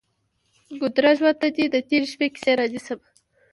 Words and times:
ګودره! 0.79 1.11
ژوند 1.17 1.37
ته 1.41 1.47
دې 1.55 1.65
د 1.73 1.75
تیرې 1.87 2.07
شپې 2.11 2.27
کیسې 2.33 2.51
رانیسم 2.59 2.99